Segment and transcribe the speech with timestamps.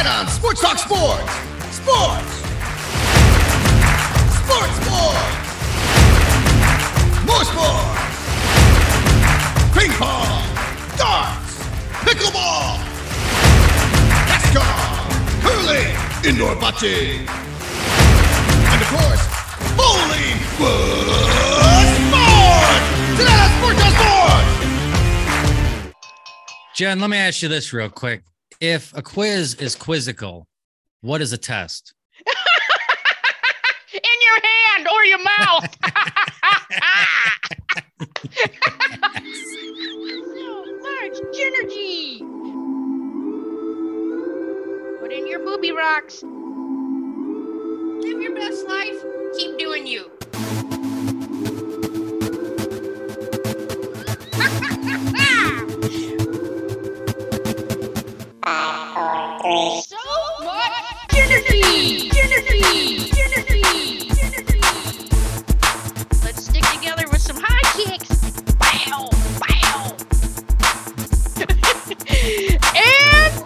[0.00, 1.30] Tonight on Sports Talk Sports.
[1.76, 2.32] Sports.
[4.40, 5.36] Sports, sports.
[7.28, 8.00] More sports.
[9.76, 10.40] Ping pong.
[10.96, 11.52] Darts.
[12.00, 12.80] Pickleball.
[14.24, 14.72] NASCAR.
[15.42, 15.92] Curling.
[16.24, 16.96] Indoor bocce.
[18.72, 19.24] And of course,
[19.76, 20.38] bowling.
[20.56, 21.12] Sports.
[23.18, 24.48] Tonight on Sports Talk Sports.
[26.74, 28.22] Jen, let me ask you this real quick.
[28.60, 30.46] If a quiz is quizzical,
[31.00, 31.94] what is a test?
[33.94, 35.76] in your hand or your mouth.
[39.92, 42.20] Oh, so large Genergy.
[45.00, 46.22] Put in your booby rocks.
[46.22, 48.96] Live your best life.
[49.36, 50.10] Keep doing you.
[58.42, 59.96] So
[60.40, 62.10] much energy!
[62.18, 63.10] Energy!
[63.20, 64.10] Energy!
[64.22, 64.60] Energy!
[66.24, 68.08] Let's stick together with some high kicks.
[68.52, 69.10] Bow!
[69.40, 69.96] Bow!
[72.76, 73.44] and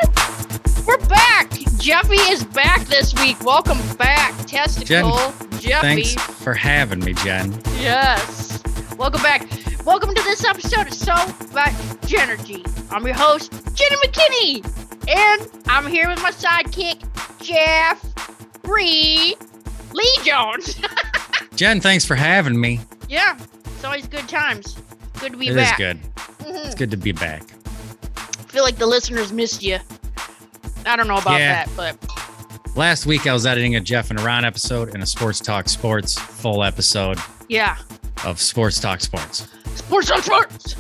[0.87, 1.51] we're back.
[1.79, 3.43] Jeffy is back this week.
[3.43, 5.33] Welcome back, Testicle.
[5.59, 6.05] Jeffy.
[6.05, 7.61] Thanks for having me, Jen.
[7.81, 8.63] Yes.
[8.97, 9.49] Welcome back.
[9.85, 11.15] Welcome to this episode of So
[11.53, 11.75] Much
[12.15, 12.65] Energy.
[12.91, 14.84] I'm your host, Jenny McKinney.
[15.09, 17.03] And I'm here with my sidekick,
[17.43, 18.03] Jeff
[18.63, 19.37] Bree
[19.93, 20.81] Lee Jones.
[21.57, 22.81] Jen, thanks for having me.
[23.09, 24.77] yeah, it's always good times.
[25.21, 25.79] Good to be It is back.
[25.79, 26.01] good.
[26.41, 26.67] Mhm.
[26.67, 27.43] It's good to be back.
[28.17, 29.79] I feel like the listeners missed you.
[30.87, 31.65] I don't know about Yeah.
[31.65, 31.97] that, but
[32.77, 36.19] Last week, I was editing a Jeff and Ron episode and a Sports Talk Sports
[36.19, 37.77] full episode yeah.
[38.25, 39.47] of Sports Talk Sports.
[39.77, 40.75] Sports Talk sports.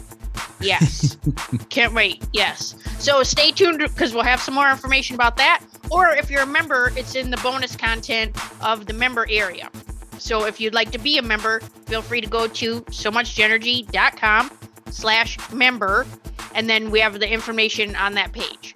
[0.60, 1.16] Yes.
[1.68, 2.24] Can't wait.
[2.32, 2.74] Yes.
[2.98, 5.62] So stay tuned because we'll have some more information about that.
[5.90, 9.70] Or if you're a member, it's in the bonus content of the member area.
[10.18, 14.50] So if you'd like to be a member, feel free to go to so muchenergy.com
[14.90, 16.06] slash member.
[16.54, 18.74] And then we have the information on that page.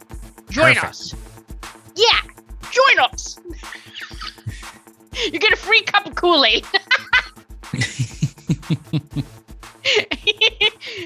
[0.51, 0.85] Join Perfect.
[0.85, 1.15] us.
[1.95, 2.21] Yeah.
[2.71, 3.39] Join us.
[5.33, 6.65] you get a free cup of Kool-Aid.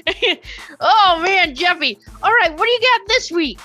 [0.79, 1.97] oh man, Jeffy.
[2.21, 3.59] All right, what do you got this week?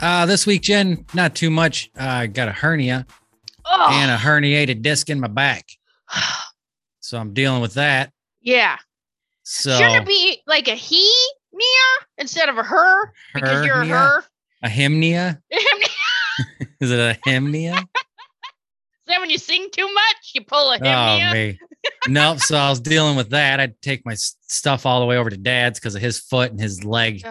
[0.00, 1.90] Uh, this week, Jen, not too much.
[1.98, 3.06] Uh, I got a hernia
[3.66, 5.66] Oh, and a herniated disc in my back.
[7.00, 8.12] So I'm dealing with that.
[8.40, 8.78] yeah.
[9.42, 11.06] So Shouldn't it be like a he
[11.52, 13.12] Nia instead of a her?
[13.34, 14.24] Because you're a her.
[14.62, 15.38] A hymnia?
[15.50, 15.60] Is
[16.80, 17.86] Is it a hymnia?
[19.06, 21.58] that when you sing too much, you pull a Oh me.
[22.08, 22.38] Nope.
[22.40, 23.60] So I was dealing with that.
[23.60, 26.60] I'd take my stuff all the way over to dad's because of his foot and
[26.60, 27.24] his leg,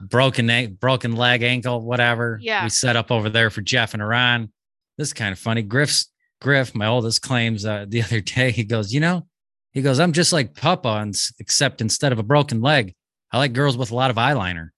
[0.00, 2.38] broken a- broken leg, ankle, whatever.
[2.40, 2.62] Yeah.
[2.64, 4.52] We set up over there for Jeff and Ron.
[4.98, 5.62] This is kind of funny.
[5.62, 6.08] Griff's
[6.40, 8.50] Griff, my oldest, claims uh, the other day.
[8.52, 9.26] He goes, you know,
[9.72, 12.94] he goes, I'm just like Papa, and except instead of a broken leg,
[13.32, 14.68] I like girls with a lot of eyeliner.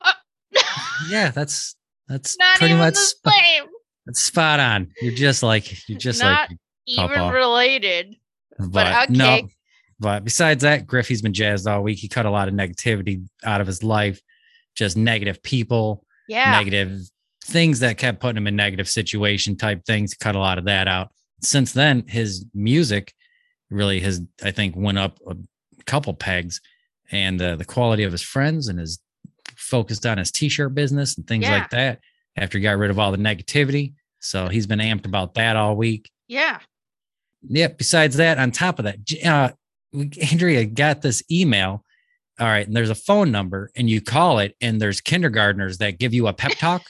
[0.00, 0.12] Uh,
[1.10, 1.74] Yeah, that's
[2.08, 3.64] that's Not pretty even much the same.
[4.06, 4.88] that's spot on.
[5.02, 7.34] You're just like you're just Not like Even Papa.
[7.34, 8.14] related.
[8.58, 9.12] But, okay.
[9.12, 9.48] no.
[9.98, 11.98] But besides that, Griffey's been jazzed all week.
[11.98, 14.20] He cut a lot of negativity out of his life,
[14.74, 16.50] just negative people, Yeah.
[16.50, 17.00] negative
[17.44, 20.12] things that kept putting him in negative situation type things.
[20.12, 21.10] He cut a lot of that out.
[21.42, 23.14] Since then, his music
[23.70, 25.36] really has, I think, went up a
[25.84, 26.60] couple pegs,
[27.10, 28.98] and uh, the quality of his friends and his
[29.56, 31.52] focused on his t-shirt business and things Yeah.
[31.58, 32.00] like that.
[32.36, 35.74] After he got rid of all the negativity, so he's been amped about that all
[35.76, 36.10] week.
[36.28, 36.58] yeah.
[37.48, 37.78] Yep.
[37.78, 39.50] Besides that, on top of that, uh,
[40.30, 41.82] Andrea got this email.
[42.38, 45.98] All right, and there's a phone number, and you call it, and there's kindergartners that
[45.98, 46.82] give you a pep talk.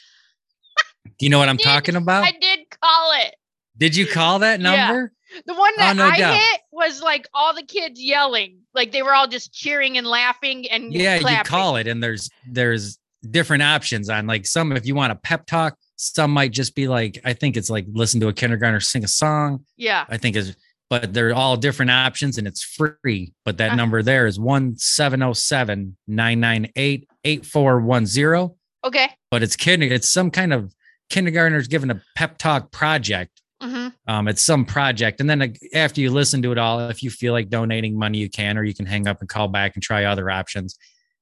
[1.18, 2.24] Do you know what I'm Did- talking about?
[2.24, 3.34] I did call it.
[3.78, 5.12] Did you call that number?
[5.34, 5.40] Yeah.
[5.46, 6.34] The one that no I doubt.
[6.38, 8.60] hit was like all the kids yelling.
[8.74, 11.38] Like they were all just cheering and laughing and Yeah, clapping.
[11.38, 12.98] you call it, and there's there's
[13.30, 15.76] different options on like some if you want a pep talk.
[15.96, 19.08] Some might just be like I think it's like listen to a kindergartner sing a
[19.08, 19.64] song.
[19.76, 20.04] Yeah.
[20.08, 20.54] I think is,
[20.90, 23.32] but they're all different options and it's free.
[23.44, 23.74] But that Uh.
[23.76, 28.56] number there is 1707 998 8410.
[28.84, 29.08] Okay.
[29.30, 30.72] But it's kid, it's some kind of
[31.10, 33.40] kindergartners given a pep talk project.
[33.60, 37.10] hmm Um, it's some project, and then after you listen to it all, if you
[37.10, 39.82] feel like donating money, you can, or you can hang up and call back and
[39.82, 40.76] try other options.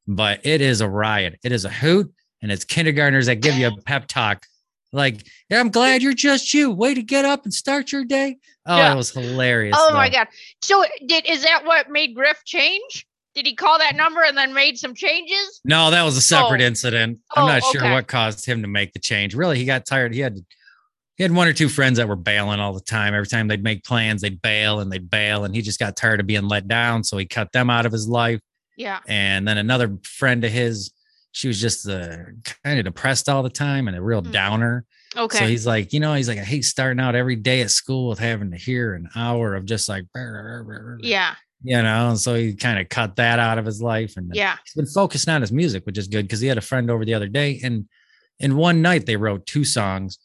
[0.06, 1.38] But it is a riot.
[1.44, 2.12] It is a hoot,
[2.42, 4.44] and it's kindergartners that give you a pep talk.
[4.94, 6.70] Like, yeah, I'm glad you're just you.
[6.70, 8.38] Way to get up and start your day.
[8.66, 8.92] Oh, Yeah.
[8.92, 9.76] it was hilarious.
[9.78, 10.28] Oh my god.
[10.62, 13.06] So did is that what made Griff change?
[13.34, 15.60] Did he call that number and then made some changes?
[15.64, 16.64] No, that was a separate Oh.
[16.66, 17.18] incident.
[17.36, 17.92] I'm Oh, not sure okay.
[17.92, 19.34] what caused him to make the change.
[19.34, 20.14] Really, he got tired.
[20.14, 20.38] He had
[21.16, 23.14] he had one or two friends that were bailing all the time.
[23.14, 26.18] Every time they'd make plans, they'd bail and they'd bail, and he just got tired
[26.18, 27.04] of being let down.
[27.04, 28.40] So he cut them out of his life.
[28.76, 28.98] Yeah.
[29.06, 30.90] And then another friend of his,
[31.34, 32.16] she was just uh,
[32.62, 34.30] kind of depressed all the time and a real Mm.
[34.32, 34.84] downer.
[35.16, 35.38] Okay.
[35.38, 38.08] So he's like, you know, he's like, I hate starting out every day at school
[38.08, 40.04] with having to hear an hour of just like,
[41.00, 41.34] yeah.
[41.62, 42.10] you know.
[42.10, 44.56] And so he kind of cut that out of his life, and Yeah.
[44.64, 47.04] he's been focused on his music, which is good because he had a friend over
[47.04, 47.88] the other day, and
[48.38, 50.18] in one night they wrote two songs.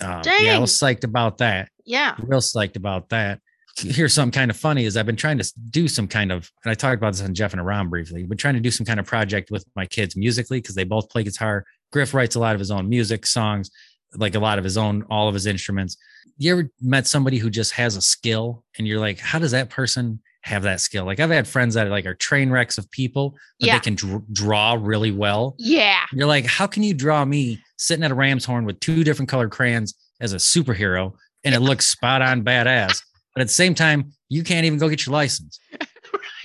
[0.00, 0.60] Um, yeah, I Dang.
[0.62, 1.68] was psyched about that.
[1.84, 2.14] Yeah.
[2.22, 3.40] Real psyched about that.
[3.80, 6.70] Here's something kind of funny is I've been trying to do some kind of, and
[6.70, 8.98] I talked about this on Jeff and Ron briefly, but trying to do some kind
[9.00, 11.64] of project with my kids musically because they both play guitar.
[11.92, 13.70] Griff writes a lot of his own music, songs,
[14.16, 15.96] like a lot of his own, all of his instruments.
[16.38, 19.70] You ever met somebody who just has a skill and you're like, how does that
[19.70, 21.04] person have that skill?
[21.04, 23.74] Like I've had friends that are like are train wrecks of people, but Yeah.
[23.74, 25.56] they can dr- draw really well.
[25.58, 26.04] Yeah.
[26.12, 29.28] You're like, how can you draw me sitting at a ram's horn with two different
[29.28, 31.12] colored crayons as a superhero
[31.44, 33.02] and it looks spot on badass?
[33.38, 35.60] But at the same time, you can't even go get your license.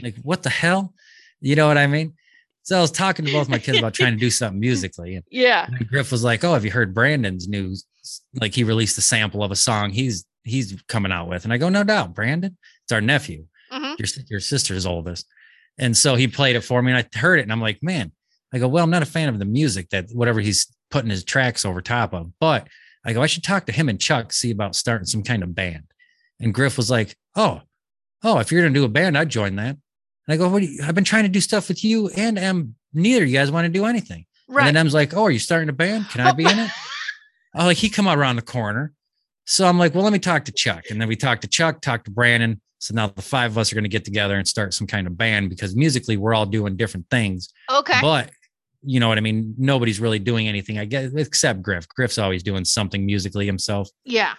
[0.01, 0.93] Like, what the hell?
[1.41, 2.13] You know what I mean?
[2.61, 5.15] So I was talking to both my kids about trying to do something musically.
[5.15, 5.67] And Yeah.
[5.89, 7.85] Griff was like, Oh, have you heard Brandon's news?
[8.39, 11.45] Like he released a sample of a song he's he's coming out with.
[11.45, 12.55] And I go, No doubt, Brandon.
[12.83, 15.25] It's our nephew hmm your, your sister's oldest.
[15.79, 18.11] And so he played it for me and I heard it and I'm like, man,
[18.53, 21.23] I go, well, I'm not a fan of the music that whatever he's putting his
[21.23, 22.67] tracks over top of, but
[23.05, 25.55] I go, I should talk to him and Chuck, see about starting some kind of
[25.55, 25.85] band.
[26.43, 27.61] And Griff was like, oh,
[28.23, 29.77] oh, if you're going to do a band, I'd join that.
[30.27, 32.37] And I go, what do you, I've been trying to do stuff with you and
[32.37, 32.75] Em.
[32.93, 34.25] Neither of you guys want to do anything.
[34.47, 34.67] Right.
[34.67, 36.09] And then Em's like, oh, are you starting a band?
[36.09, 36.71] Can I be in it?
[37.55, 38.93] Oh, like he come around the corner.
[39.45, 40.85] So I'm like, well, let me talk to Chuck.
[40.89, 42.59] And then we talked to Chuck, talked to Brandon.
[42.79, 45.05] So now the five of us are going to get together and start some kind
[45.05, 47.53] of band because musically we're all doing different things.
[47.71, 47.99] okay.
[48.01, 48.31] But
[48.81, 49.53] you know what I mean?
[49.57, 51.87] Nobody's really doing anything, I guess, except Griff.
[51.89, 53.87] Griff's always doing something musically himself.
[54.03, 54.33] yeah.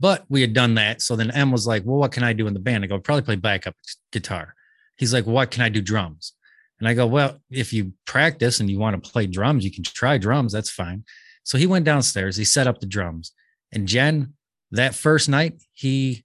[0.00, 1.02] But we had done that.
[1.02, 2.82] So then Em was like, Well, what can I do in the band?
[2.82, 3.76] I go, probably play backup
[4.10, 4.54] guitar.
[4.96, 6.32] He's like, What can I do drums?
[6.80, 9.84] And I go, Well, if you practice and you want to play drums, you can
[9.84, 10.52] try drums.
[10.52, 11.04] That's fine.
[11.44, 13.32] So he went downstairs, he set up the drums.
[13.72, 14.34] And Jen,
[14.72, 16.24] that first night, he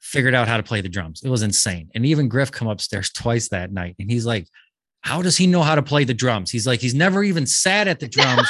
[0.00, 1.22] figured out how to play the drums.
[1.22, 1.90] It was insane.
[1.94, 3.96] And even Griff come upstairs twice that night.
[3.98, 4.48] And he's like,
[5.00, 6.50] How does he know how to play the drums?
[6.50, 8.48] He's like, he's never even sat at the drums.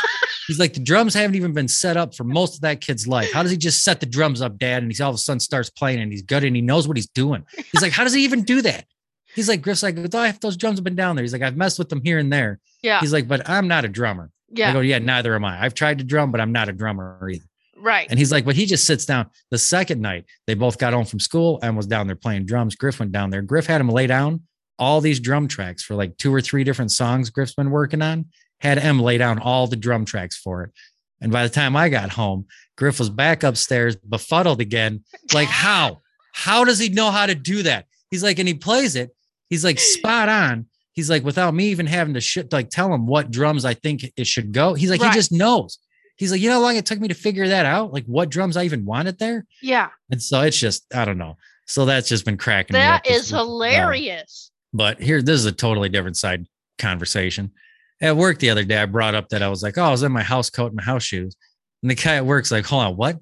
[0.49, 3.31] He's like, the drums haven't even been set up for most of that kid's life.
[3.33, 4.83] How does he just set the drums up, dad?
[4.83, 6.97] And he's all of a sudden starts playing and he's good and he knows what
[6.97, 7.45] he's doing.
[7.71, 8.87] He's like, how does he even do that?
[9.35, 11.23] He's like, Griff's like, "Oh, those drums have been down there.
[11.23, 12.61] He's like, I've messed with them here and there.
[12.83, 13.01] Yeah.
[13.01, 14.31] He's like, but I'm not a drummer.
[14.49, 14.71] Yeah.
[14.71, 15.63] I go, yeah, neither am I.
[15.63, 17.45] I've tried to drum, but I'm not a drummer either.
[17.77, 18.09] Right.
[18.09, 19.29] And he's like, but he just sits down.
[19.51, 22.75] The second night, they both got home from school and was down there playing drums.
[22.75, 23.43] Griff went down there.
[23.43, 24.43] Griff had him lay down
[24.79, 28.27] all these drum tracks for like two or three different songs Griff's been working on.
[28.61, 30.71] Had him lay down all the drum tracks for it.
[31.21, 32.47] And by the time I got home,
[32.77, 35.03] Griff was back upstairs, befuddled again.
[35.33, 36.01] Like, how?
[36.33, 37.87] How does he know how to do that?
[38.11, 39.11] He's like, and he plays it.
[39.51, 40.67] He's like spot on.
[40.93, 44.05] He's like, without me even having to shit, like tell him what drums I think
[44.17, 44.75] it should go.
[44.75, 45.11] He's like, Right.
[45.13, 45.79] he just knows.
[46.17, 47.93] He's like, you know how long it took me to figure that out?
[47.93, 49.45] Like what drums I even wanted there?
[49.63, 49.89] Yeah.
[50.11, 51.37] And so it's just, I don't know.
[51.67, 54.51] So that's just been cracking me That is hilarious.
[54.73, 56.47] But here, this is a totally different side
[56.79, 57.53] conversation.
[58.01, 60.03] At work the other day, I brought up that I was like, oh, I was
[60.03, 61.37] in my house coat and my house shoes.
[61.83, 63.19] And the guy at work's like, hold on, what?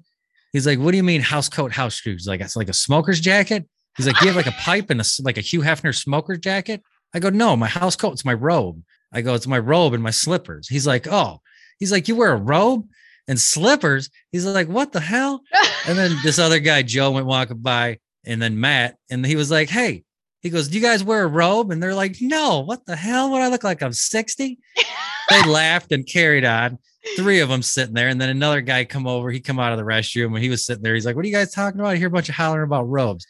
[0.53, 2.25] He's like, what do you mean house coat, house shoes?
[2.27, 3.67] Like, it's like a smoker's jacket?
[3.95, 6.83] He's like, you have like a pipe and a, like a Hugh Hefner smoker's jacket?
[7.13, 8.81] I go, no, my house coat, it's my robe.
[9.11, 10.67] I go, it's my robe and my slippers.
[10.67, 11.41] He's like, oh,
[11.79, 12.87] he's like, you wear a robe
[13.27, 14.09] and slippers?
[14.31, 15.41] He's like, what the hell?
[15.87, 19.49] And then this other guy, Joe, went walking by, and then Matt, and he was
[19.49, 20.03] like, Hey,
[20.41, 21.71] he goes, Do you guys wear a robe?
[21.71, 23.31] And they're like, No, what the hell?
[23.31, 23.81] would I look like?
[23.81, 24.59] I'm 60.
[25.29, 26.77] they laughed and carried on.
[27.15, 29.31] Three of them sitting there, and then another guy come over.
[29.31, 30.93] He come out of the restroom and he was sitting there.
[30.93, 31.91] He's like, What are you guys talking about?
[31.91, 33.25] I hear a bunch of hollering about robes.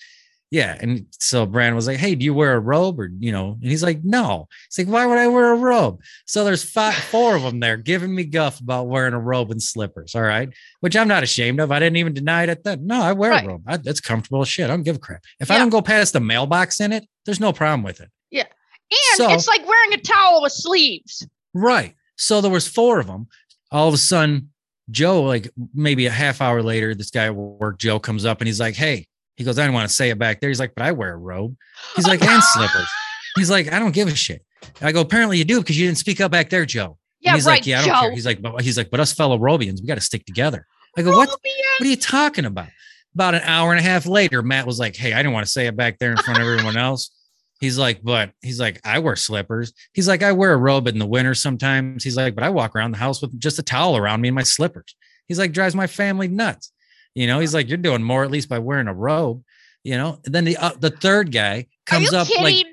[0.49, 0.77] Yeah.
[0.79, 2.99] And so Brandon was like, Hey, do you wear a robe?
[2.99, 4.47] Or, you know, and he's like, No.
[4.69, 6.01] He's like, Why would I wear a robe?
[6.25, 9.61] So there's five, four of them there giving me guff about wearing a robe and
[9.61, 10.15] slippers.
[10.15, 10.49] All right.
[10.79, 11.71] Which I'm not ashamed of.
[11.71, 12.79] I didn't even deny it at that.
[12.81, 13.43] No, I wear Right.
[13.45, 13.63] a robe.
[13.67, 14.65] I, that's comfortable as shit.
[14.65, 15.21] I don't give a crap.
[15.41, 18.09] If I don't go past the mailbox in it, there's no problem with it.
[18.31, 18.45] Yeah.
[18.89, 21.27] And So- it's like wearing a towel with sleeves.
[21.53, 21.93] Right.
[22.15, 23.27] So there was four of them.
[23.69, 24.51] All of a sudden,
[24.89, 28.47] Joe, like maybe a half hour later, this guy at work, Joe, comes up and
[28.47, 29.07] he's like, Hey,
[29.37, 30.49] he goes, I didn't want to say it back there.
[30.49, 31.55] He's like, but I wear a robe.
[31.95, 32.89] He's like, and slippers.
[33.37, 34.43] He's like, I don't give a shit.
[34.81, 36.97] I go, apparently you do because you didn't speak up back there, Joe.
[37.21, 38.01] Yeah, and he's right, like, Yeah, I don't Joe.
[38.01, 38.11] care.
[38.11, 40.65] He's like, but he's like, but us fellow Robians, we got to stick together.
[40.97, 41.29] I go, what?
[41.29, 41.39] What
[41.81, 42.67] are you talking about?
[43.15, 45.51] About an hour and a half later, Matt was like, Hey, I didn't want to
[45.51, 47.11] say it back there in front of everyone else.
[47.59, 49.73] He's like, but he's like, I wear slippers.
[49.93, 52.03] He's like, I wear a robe in the winter sometimes.
[52.03, 54.35] He's like, but I walk around the house with just a towel around me and
[54.35, 54.95] my slippers.
[55.27, 56.71] He's like, drives my family nuts.
[57.17, 59.43] You know, he's like, you're doing more at least by wearing a robe.
[59.83, 62.43] You know, and then the uh, the third guy comes up kidding?
[62.43, 62.65] like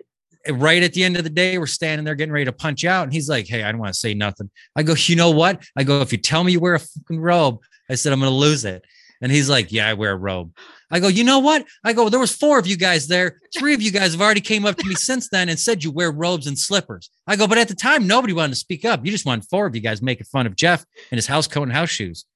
[0.50, 3.04] right at the end of the day, we're standing there getting ready to punch out.
[3.04, 4.50] And he's like, Hey, I don't want to say nothing.
[4.76, 5.62] I go, You know what?
[5.76, 8.30] I go, If you tell me you wear a fucking robe, I said, I'm going
[8.30, 8.84] to lose it.
[9.22, 10.54] And he's like, Yeah, I wear a robe.
[10.90, 11.64] I go, You know what?
[11.84, 13.40] I go, There was four of you guys there.
[13.56, 15.90] Three of you guys have already came up to me since then and said you
[15.90, 17.10] wear robes and slippers.
[17.26, 19.04] I go, But at the time, nobody wanted to speak up.
[19.04, 21.62] You just wanted four of you guys making fun of Jeff and his house coat
[21.62, 22.26] and house shoes.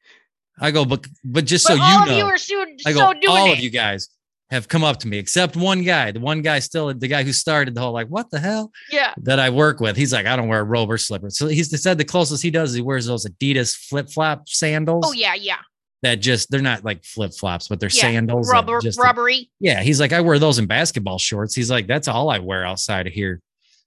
[0.61, 2.17] I go, But, but just but so all you of know.
[2.19, 3.53] you are so, I go, so all it.
[3.55, 4.09] of you guys
[4.51, 6.11] have come up to me, except one guy.
[6.11, 9.13] The one guy still, the guy who started the whole like, what the hell Yeah.
[9.23, 9.97] that I work with.
[9.97, 11.37] He's like, I don't wear a robe or slippers.
[11.39, 15.05] So he's said the closest he does is he wears those Adidas flip flop sandals
[15.07, 15.59] Oh yeah, yeah.
[16.03, 18.51] that just they're not like flip flops, but they're Yeah, sandals.
[18.51, 19.51] Rubber, just, rubbery.
[19.61, 21.55] yeah, he's like, I wear those in basketball shorts.
[21.55, 23.43] He's like, that's all I wear outside of here.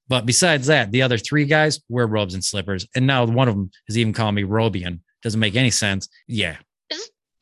[0.09, 2.85] But besides that, the other three guys wear robes and slippers.
[2.95, 4.99] And now one of them is even calling me Robian.
[5.23, 6.09] Doesn't make any sense.
[6.27, 6.57] Yeah,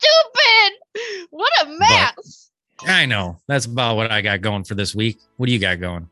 [0.00, 1.28] Stupid.
[1.30, 2.50] What a mess.
[2.86, 3.38] I know.
[3.46, 5.18] That's about what I got going for this week.
[5.36, 6.08] What do you got going?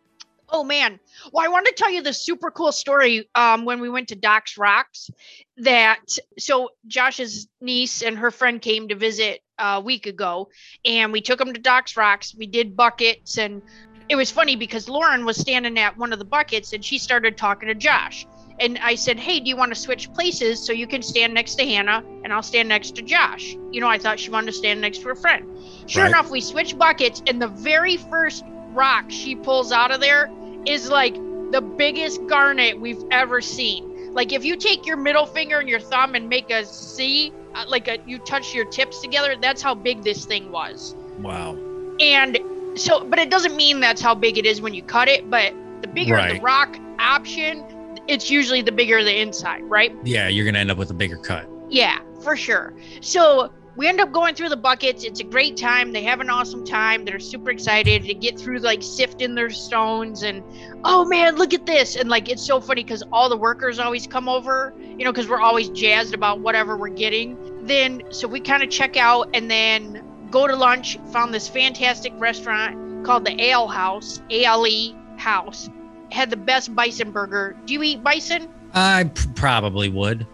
[0.51, 0.99] Oh man.
[1.33, 4.15] Well, I wanted to tell you this super cool story um, when we went to
[4.15, 5.11] Doc's Rocks.
[5.59, 6.01] That
[6.39, 10.49] so Josh's niece and her friend came to visit a week ago,
[10.85, 12.35] and we took them to Doc's Rocks.
[12.35, 13.63] We did buckets, and
[14.09, 17.37] it was funny because Lauren was standing at one of the buckets, and she started
[17.37, 18.27] talking to Josh.
[18.61, 21.55] And I said, "Hey, do you want to switch places so you can stand next
[21.57, 24.53] to Hannah and I'll stand next to Josh?" You know, I thought she wanted to
[24.53, 25.47] stand next to her friend.
[25.87, 26.09] Sure Right.
[26.09, 30.31] enough, we switch buckets, and the very first rock she pulls out of there
[30.67, 31.15] is like
[31.51, 34.13] the biggest garnet we've ever seen.
[34.13, 37.65] Like if you take your middle finger and your thumb and make a C, uh,
[37.69, 40.95] like a you touch your tips together, that's how big this thing was.
[41.21, 41.57] Wow.
[42.01, 42.39] And
[42.75, 45.29] so, but it doesn't mean that's how big it is when you cut it.
[45.31, 47.65] But the bigger the rock option,
[48.09, 49.95] it's usually the bigger the inside, right?
[50.03, 51.49] Yeah, you're gonna end up with a bigger cut.
[51.69, 52.75] Yeah, for sure.
[53.01, 55.05] So we end up going through the buckets.
[55.05, 55.93] It's a great time.
[55.93, 57.05] They have an awesome time.
[57.05, 60.43] They're super excited to get through like sifting their stones and
[60.85, 61.95] oh man, look at this.
[61.95, 65.29] And like it's so funny because all the workers always come over, you know, because
[65.29, 67.39] we're always jazzed about whatever we're getting.
[67.67, 70.99] Then so we kind of check out and then go to lunch.
[71.13, 75.71] Found this fantastic restaurant called the Ale House, A L E House.
[76.11, 77.57] Had the best bison burger.
[77.67, 78.49] Do you eat bison?
[78.75, 80.27] I p- probably would.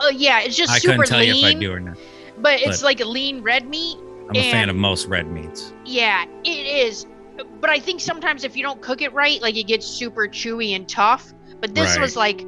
[0.00, 1.34] Oh yeah, it's just I super couldn't tell lean.
[1.36, 1.96] you if I do or not.
[2.38, 3.96] but it's but- like a lean red meat.
[4.28, 5.72] I'm a fan of most red meats.
[5.84, 7.06] Yeah, it is.
[7.60, 10.74] But I think sometimes if you don't cook it right, like it gets super chewy
[10.74, 11.32] and tough.
[11.60, 12.00] But this Right.
[12.00, 12.44] was like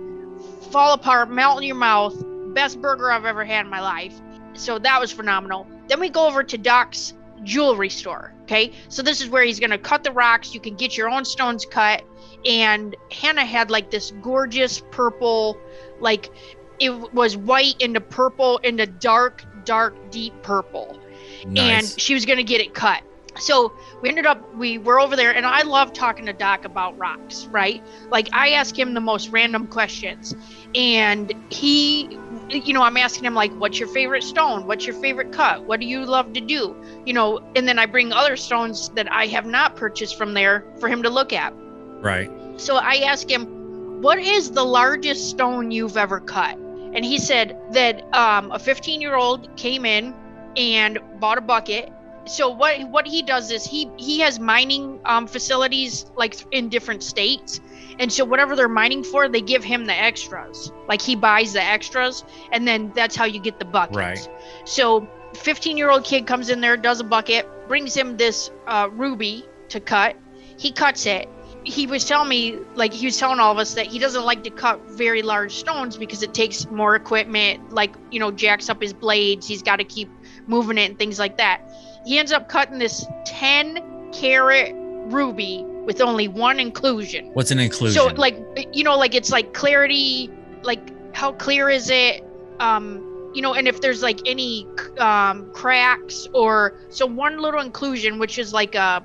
[0.73, 2.15] fall apart, melt in your mouth.
[2.55, 4.15] Best burger I've ever had in my life.
[4.55, 5.67] So that was phenomenal.
[5.89, 8.33] Then we go over to Doc's jewelry store.
[8.43, 8.73] Okay.
[8.89, 10.53] So this is where he's going to cut the rocks.
[10.55, 12.03] You can get your own stones cut.
[12.45, 15.59] And Hannah had like this gorgeous purple,
[16.01, 16.31] like
[16.79, 20.99] it was white into purple into dark, dark, deep purple
[21.47, 21.93] Nice.
[21.93, 23.03] and she was going to get it cut.
[23.39, 26.99] So we ended up, we were over there, and I love talking to Doc about
[26.99, 27.83] rocks, right?
[28.11, 30.35] Like, I ask him the most random questions,
[30.75, 32.19] and he,
[32.49, 34.67] you know, I'm asking him, like, what's your favorite stone?
[34.67, 35.65] What's your favorite cut?
[35.65, 36.75] What do you love to do?
[37.07, 40.65] You know, and then I bring other stones that I have not purchased from there
[40.81, 41.55] for him to look at.
[42.01, 42.31] Right.
[42.57, 46.57] So I asked him, "What is the largest stone you've ever cut?"
[46.95, 50.15] And he said that um, a 15-year-old came in
[50.57, 51.93] and bought a bucket.
[52.27, 57.03] So what what he does is he he has mining um, facilities like in different
[57.03, 57.61] states,
[57.99, 60.73] and so whatever they're mining for, they give him the extras.
[60.89, 63.97] Like he buys the extras, and then that's how you get the buckets.
[63.97, 64.29] Right.
[64.65, 69.81] So 15-year-old kid comes in there, does a bucket, brings him this uh, ruby to
[69.81, 70.17] cut.
[70.57, 71.29] He cuts it
[71.69, 74.43] he was telling me like he was telling all of us that he doesn't like
[74.45, 78.81] to cut very large stones because it takes more equipment like you know jacks up
[78.81, 79.47] his blades.
[79.47, 80.09] He's got to keep
[80.47, 81.61] moving it and things like that.
[82.07, 84.73] He ends up cutting this 10 carat
[85.13, 87.31] ruby with only one inclusion.
[87.35, 87.95] What's an inclusion?
[87.95, 88.39] so like
[88.73, 90.31] you know like it's like clarity
[90.63, 92.25] like how clear is it?
[92.61, 94.67] Um you know and if there's like any
[94.99, 99.05] um cracks or so one little inclusion which is like a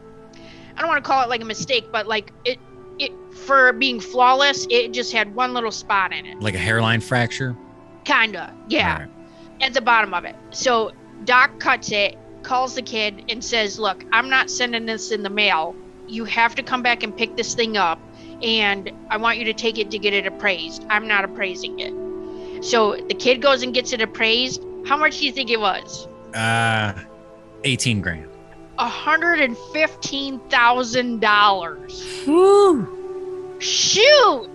[0.78, 2.60] i don't want to call it like a mistake but like it
[3.00, 7.02] it for being flawless it just had one little spot in it like a hairline
[7.02, 7.56] fracture.
[8.06, 9.10] kinda yeah Right.
[9.62, 10.36] at the bottom of it.
[10.52, 10.92] So
[11.26, 15.30] Doc cuts it, calls the kid, and says, Look, I'm not sending this in the
[15.30, 15.74] mail.
[16.08, 17.98] You have to come back and pick this thing up,
[18.42, 20.86] and I want you to take it to get it appraised.
[20.90, 22.64] I'm not appraising it.
[22.66, 24.62] So the kid goes and gets it appraised.
[24.86, 26.08] How much do you think it was?
[26.36, 26.94] Uh,
[27.64, 28.28] 18 grand.
[28.88, 32.24] Hundred and fifteen thousand dollars.
[32.28, 33.58] Woo.
[33.60, 34.50] Shoot!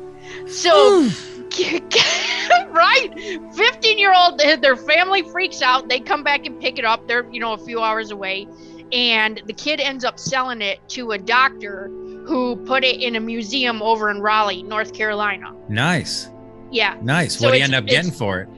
[0.46, 1.28] So, mm.
[2.72, 3.54] right?
[3.54, 5.88] 15 year old, their family freaks out.
[5.88, 7.06] They come back and pick it up.
[7.08, 8.46] They're, you know, a few hours away.
[8.92, 11.88] And the kid ends up selling it to a doctor
[12.26, 15.54] who put it in a museum over in Raleigh, North Carolina.
[15.68, 16.28] Nice.
[16.70, 16.96] Yeah.
[17.02, 17.38] Nice.
[17.38, 18.48] So what do you end up getting for it?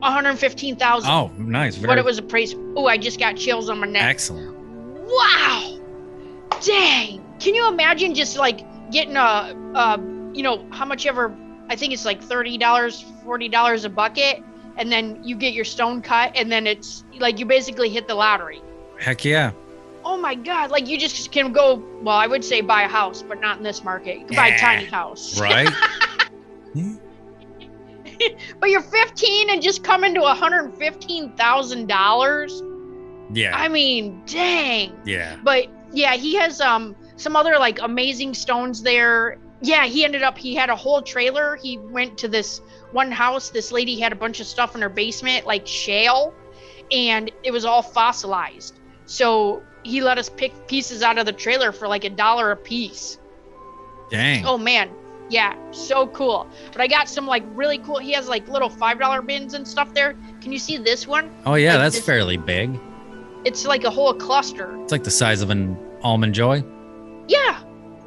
[0.00, 1.10] 115,000.
[1.10, 1.76] Oh, nice.
[1.76, 2.56] Very what it was appraised.
[2.76, 4.04] Oh, I just got chills on my neck.
[4.04, 4.57] excellent.
[5.08, 5.78] Wow.
[6.62, 7.24] Dang.
[7.40, 8.60] Can you imagine just like
[8.90, 9.98] getting a, a
[10.34, 11.34] you know, how much ever,
[11.68, 14.42] I think it's like $30, $40 a bucket,
[14.76, 18.14] and then you get your stone cut, and then it's like you basically hit the
[18.14, 18.60] lottery.
[18.98, 19.52] Heck yeah.
[20.04, 20.70] Oh my God.
[20.70, 23.64] Like you just can go, well, I would say buy a house, but not in
[23.64, 24.18] this market.
[24.20, 25.40] You can buy a tiny house.
[25.40, 25.68] Right?
[26.74, 26.96] Hmm?
[28.60, 32.67] But you're 15 and just come into $115,000.
[33.32, 33.56] Yeah.
[33.56, 34.98] I mean, dang.
[35.04, 35.36] yeah.
[35.42, 40.36] but yeah he has um some other like amazing stones there yeah he ended up
[40.36, 42.60] he had a whole trailer he went to this
[42.92, 46.34] one house this lady had a bunch of stuff in her basement like shale
[46.90, 51.72] and it was all fossilized so he let us pick pieces out of the trailer
[51.72, 53.18] for like a dollar a piece
[54.10, 54.44] Dang.
[54.44, 54.90] oh man
[55.30, 58.98] yeah so cool but i got some like really cool he has like little five
[58.98, 61.72] dollar bins and stuff there can you see this one Oh, yeah.
[61.76, 62.78] like That's fairly big.
[63.44, 66.62] It's like a whole cluster It's like the size of an almond joy.
[67.28, 67.60] Yeah,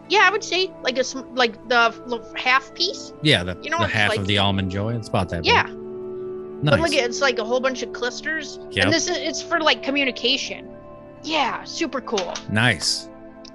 [0.09, 1.93] yeah, I would say like a sm- like the
[2.35, 3.13] half piece.
[3.21, 3.43] Yeah.
[3.43, 4.95] The, You know, the half like- of the almond joy.
[4.95, 5.75] It's about that Yeah, big.
[6.63, 8.85] but look, at it's like a whole bunch of clusters, Yep.
[8.85, 10.67] and this is it's for like communication.
[11.23, 12.33] Yeah, super cool.
[12.50, 13.07] nice.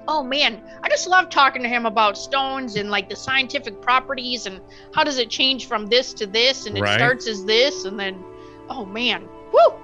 [0.08, 4.46] Oh man, I just love talking to him about stones and like the scientific properties
[4.46, 4.60] and
[4.94, 6.94] how does it change from this to this, and it Right.
[6.94, 8.22] starts as this, and then
[8.70, 9.74] oh man, woo,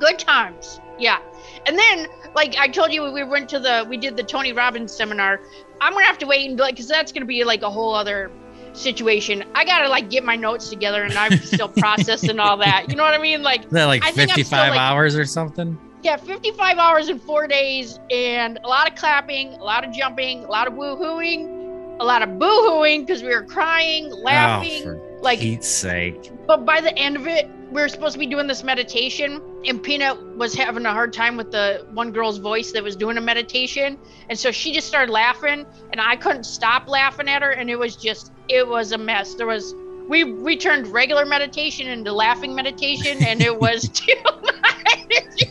[0.00, 0.80] good times.
[0.98, 1.18] Yeah,
[1.66, 4.92] and then like I told you, we went to the we did the Tony Robbins
[4.92, 5.40] seminar.
[5.80, 7.94] I'm gonna have to wait and be like because that's gonna be like a whole
[7.94, 8.30] other
[8.72, 9.44] situation.
[9.54, 12.86] I gotta like get my notes together, and I'm still processing all that.
[12.88, 13.42] You know what I mean?
[13.42, 15.78] Like Is that like I think I'm still, 55 like- hours or something?
[16.02, 20.44] yeah, 55 hours in four days, and a lot of clapping, a lot of jumping,
[20.44, 24.80] a lot of woohooing, a lot of boohooing because we were crying, oh, laughing.
[24.80, 26.30] Oh, for like, Pete's sake.
[26.46, 29.82] but by the end of it, we were supposed to be doing this meditation, and
[29.82, 33.20] Peanut was having a hard time with the one girl's voice that was doing a
[33.20, 37.70] meditation, and so she just started laughing, and I couldn't stop laughing at her, and
[37.70, 39.34] it was just, it was a mess.
[39.34, 39.74] There was.
[40.08, 45.44] We, we turned regular meditation into laughing meditation and it was too much.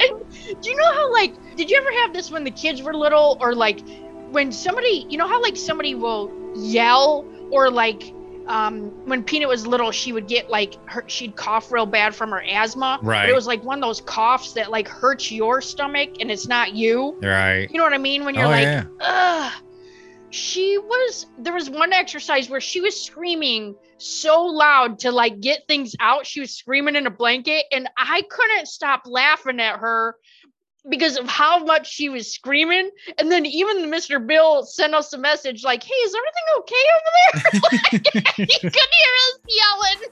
[0.00, 0.22] and
[0.62, 3.36] do you know how like did you ever have this when the kids were little
[3.40, 3.80] or like
[4.30, 8.14] when somebody you know how like somebody will yell or like
[8.48, 12.30] um when peanut was little she would get like her she'd cough real bad from
[12.30, 13.28] her asthma but Right.
[13.28, 16.74] it was like one of those coughs that like hurts your stomach and it's not
[16.74, 17.68] you Right.
[17.70, 18.84] you know what i mean when you're oh, like yeah.
[19.00, 19.52] Ugh.
[20.30, 25.66] She was there was one exercise where she was screaming so loud to like get
[25.66, 26.26] things out.
[26.26, 30.16] She was screaming in a blanket and I couldn't stop laughing at her
[30.88, 32.90] because of how much she was screaming.
[33.18, 34.24] And then even Mr.
[34.24, 38.72] Bill sent us a message like, "Hey, is everything okay over there?" like, he could
[38.72, 40.10] hear us yelling.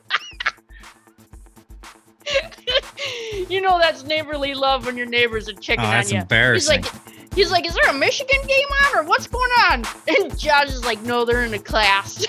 [3.49, 6.17] you know that's neighborly love when your neighbors are checking Oh, on that's you.
[6.17, 6.83] He's embarrassing.
[6.83, 9.85] like, he's like, is there a Michigan game on or what's going on?
[10.09, 12.27] And Josh is like, no, they're in a class.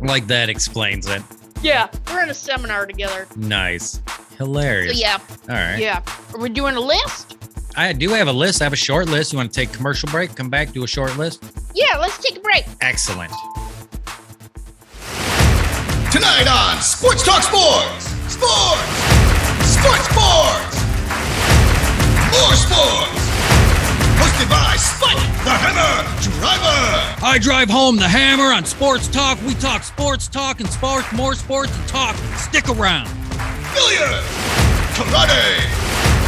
[0.00, 1.22] like that explains it.
[1.62, 3.26] yeah, we're in a seminar together.
[3.36, 4.00] Nice.
[4.40, 4.98] So Hilarious.
[4.98, 5.18] yeah,
[5.50, 5.78] All right.
[5.78, 6.02] yeah.
[6.32, 7.36] Are we doing a list?
[7.76, 8.62] I do have a list.
[8.62, 9.32] I have a short list.
[9.34, 10.34] You want to take a commercial break?
[10.34, 11.44] Come back, do a short list?
[11.74, 12.64] Yeah, let's take a break.
[12.80, 13.30] Excellent.
[16.10, 18.04] Tonight on Sports Talk Sports.
[18.32, 18.80] Sports.
[19.68, 20.76] Sports Sports.
[22.32, 23.20] More sports.
[24.16, 27.26] Hosted by Spike the Hammer Driver.
[27.26, 29.38] I drive home the hammer on Sports Talk.
[29.46, 32.16] We talk sports talk and sports, more sports and talk.
[32.38, 33.19] Stick around.
[34.94, 35.60] Karate.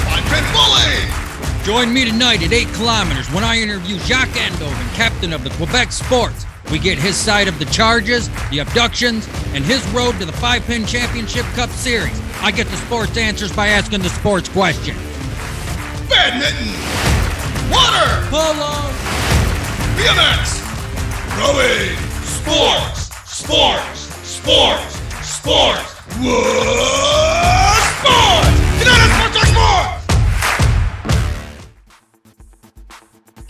[0.05, 1.65] Five pin bowling.
[1.65, 5.93] Join me tonight at 8 kilometers when I interview Jacques Andoven, captain of the Quebec
[5.93, 6.47] Sports.
[6.71, 10.65] We get his side of the charges, the abductions, and his road to the Five
[10.65, 12.19] Pin Championship Cup Series.
[12.41, 14.97] I get the sports answers by asking the sports question.
[16.09, 16.73] Badminton.
[17.71, 18.27] Water.
[18.31, 18.91] Polo!
[19.97, 20.59] BMX.
[21.38, 21.97] Rowing.
[22.25, 23.11] Sports.
[23.31, 24.01] Sports.
[24.27, 25.01] Sports.
[25.23, 25.92] Sports.
[26.20, 27.83] What?
[27.98, 28.51] Sports.
[28.79, 30.05] Tonight on Sports Talk Sports.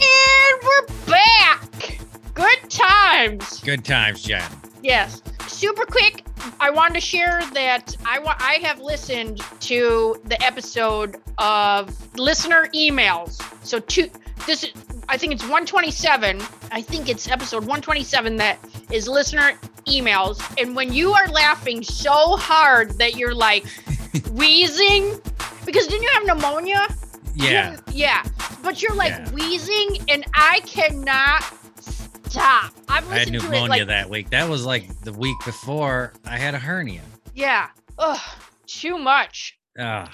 [0.01, 1.99] And we're back.
[2.35, 3.61] Good times.
[3.61, 4.43] Good times, Jen.
[4.83, 5.23] Yes.
[5.49, 6.25] Super quick.
[6.61, 12.69] I wanted to share that I wa- I have listened to the episode of listener
[12.75, 13.43] emails.
[13.67, 14.09] So two
[14.47, 14.71] this is
[15.09, 16.41] I think it's 127.
[16.71, 18.59] I think it's episode 127 that
[18.91, 19.53] is listener
[19.87, 20.41] emails.
[20.61, 23.65] And when you are laughing so hard that you're like
[24.33, 25.21] wheezing
[25.65, 26.87] because didn't you have pneumonia?
[27.35, 27.79] Yeah.
[27.93, 28.23] Yeah.
[28.63, 29.31] But you're like Yeah.
[29.31, 31.43] wheezing and I cannot
[31.81, 32.73] stop.
[32.89, 34.31] I've I had pneumonia like that week.
[34.31, 37.03] That was like the week before I had a hernia.
[37.35, 37.69] yeah.
[37.99, 38.19] Ugh,
[38.67, 39.59] too much.
[39.79, 40.11] Ah.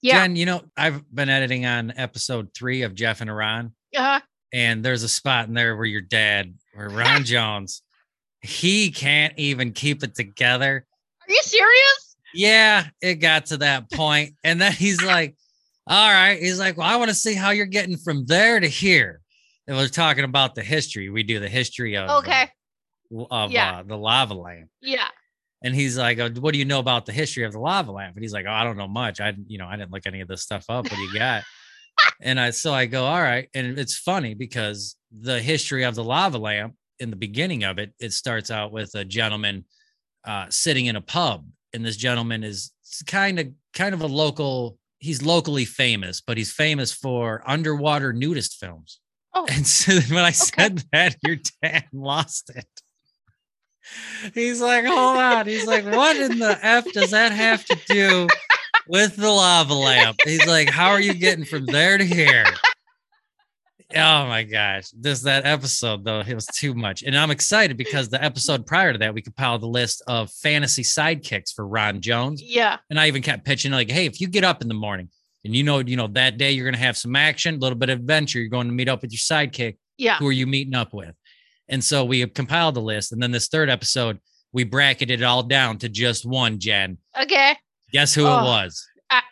[0.00, 0.22] Yeah.
[0.22, 4.18] Jen, you know, I've been editing on episode three of Jeff and Ron, Uh,
[4.52, 7.82] and there's a spot in there where your dad, where Ron Jones,
[8.42, 10.86] he can't even keep it together.
[11.28, 12.16] are you serious?
[12.34, 14.34] Yeah, it got to that point.
[14.42, 15.36] And then he's like,
[15.86, 16.38] all right.
[16.40, 19.20] He's like, well, I want to see how you're getting from there to here.
[19.66, 21.08] And we're talking about the history.
[21.10, 22.48] We do the history of, uh, Okay.
[23.30, 23.78] of Yeah.
[23.78, 24.68] uh, the lava lamp.
[24.80, 25.08] Yeah.
[25.62, 28.16] And he's like, oh, what do you know about the history of the lava lamp?
[28.16, 29.20] And he's like, oh, I don't know much.
[29.20, 30.84] I, you know, I didn't look any of this stuff up.
[30.84, 31.44] What do you got?
[32.20, 33.48] and I, so I go, all right.
[33.54, 37.92] And it's funny because the history of the lava lamp in the beginning of it,
[37.98, 39.64] it starts out with a gentleman
[40.24, 41.44] uh, sitting in a pub.
[41.74, 42.70] And this gentleman is
[43.06, 48.58] kind of, kind of a local, he's locally famous, but he's famous for underwater nudist
[48.58, 49.00] films.
[49.34, 49.46] Oh.
[49.50, 52.66] And so then when I said that, your dad lost it.
[54.32, 55.46] He's like, hold on.
[55.46, 58.28] He's like, what in the F does that have to do
[58.86, 60.18] with the lava lamp?
[60.24, 62.44] He's like, how are you getting from there to here?
[63.94, 64.90] Oh my gosh.
[64.90, 67.02] This that episode though, it was too much.
[67.02, 70.82] And I'm excited because the episode prior to that, we compiled the list of fantasy
[70.82, 72.42] sidekicks for Ron Jones.
[72.42, 72.78] Yeah.
[72.90, 75.08] And I even kept pitching like, hey, if you get up in the morning
[75.44, 77.90] and you know, you know, that day you're gonna have some action, a little bit
[77.90, 79.76] of adventure, you're going to meet up with your sidekick.
[79.98, 80.16] Yeah.
[80.18, 81.14] Who are you meeting up with?
[81.68, 83.12] And so we have compiled the list.
[83.12, 84.18] And then this third episode,
[84.52, 86.98] we bracketed it all down to just one, Jen.
[87.20, 87.56] Okay.
[87.92, 88.40] Guess who Oh.
[88.40, 88.86] it was?
[89.10, 89.22] I,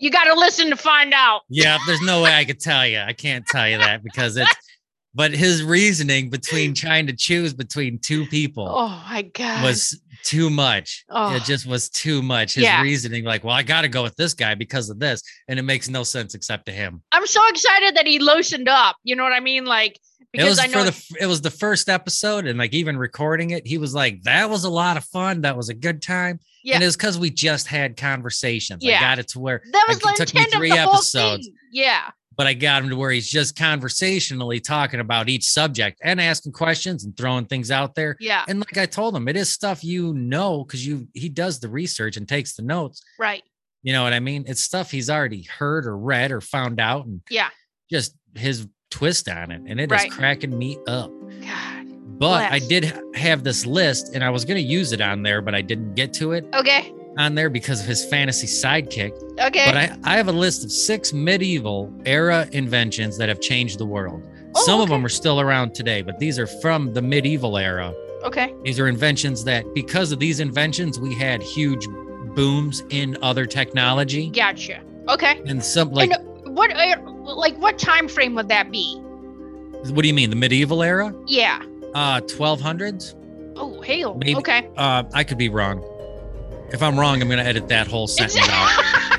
[0.00, 1.42] you got to listen to find out.
[1.48, 2.98] Yeah, there's no way I could tell you.
[2.98, 4.50] I can't tell you that because it's
[5.14, 9.62] but his reasoning between trying to choose between two people Oh my God.
[9.64, 11.04] was too much.
[11.10, 11.34] Oh.
[11.34, 12.54] It just was too much.
[12.54, 12.82] His Yeah.
[12.82, 15.62] reasoning, like, well, I got to go with this guy because of this, and it
[15.62, 17.02] makes no sense except to him.
[17.12, 18.96] I'm so excited that he loosened up.
[19.02, 19.64] You know what I mean?
[19.64, 19.98] Like,
[20.32, 20.84] It was because I know.
[20.84, 24.22] for the it was the first episode, and like even recording it, he was like,
[24.22, 25.40] "That was a lot of fun.
[25.40, 26.74] That was a good time." Yeah.
[26.76, 28.84] And it was because we just had conversations.
[28.84, 28.98] Yeah.
[28.98, 31.46] I got it to where that was it took me three episodes.
[31.46, 31.54] thing.
[31.72, 32.10] Yeah.
[32.36, 36.52] but I got him to where he's just conversationally talking about each subject and asking
[36.52, 38.16] questions and throwing things out there.
[38.20, 38.44] Yeah.
[38.48, 41.68] And like I told him, it is stuff you know because you he does the
[41.68, 43.02] research and takes the notes.
[43.18, 43.42] Right.
[43.82, 44.44] You know what I mean?
[44.46, 47.48] It's stuff he's already heard or read or found out, and Yeah.
[47.90, 50.10] just his twist on it, and it is Right.
[50.10, 51.10] cracking me up.
[51.40, 51.79] God.
[52.20, 55.54] But I did have this list, and I was gonna use it on there, but
[55.54, 56.92] I didn't get to it Okay.
[57.18, 59.12] on there because of his fantasy sidekick.
[59.40, 59.64] Okay.
[59.66, 63.86] But I, I have a list of six medieval era inventions that have changed the
[63.86, 64.28] world.
[64.54, 67.94] Oh, Some of them are still around today, but these are from the medieval era.
[68.24, 68.52] okay.
[68.64, 71.86] These are inventions that, because of these inventions, we had huge
[72.34, 74.28] booms in other technology.
[74.30, 74.80] Gotcha.
[75.08, 75.40] Okay.
[75.46, 76.96] And some, like, and what, uh,
[77.34, 78.96] like, what time frame would that be?
[79.88, 81.14] what do you mean, the medieval era?
[81.26, 81.62] Yeah.
[81.94, 83.14] Uh, 1200s?
[83.56, 84.14] Oh, hail.
[84.14, 84.68] Maybe- Okay.
[84.76, 85.82] Uh, I could be wrong.
[86.72, 89.18] If I'm wrong, I'm going to edit that whole sentence out.